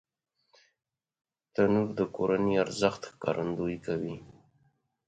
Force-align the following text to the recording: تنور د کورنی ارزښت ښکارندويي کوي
تنور 1.53 1.87
د 1.99 2.01
کورنی 2.15 2.53
ارزښت 2.63 3.01
ښکارندويي 3.11 3.77
کوي 3.85 4.15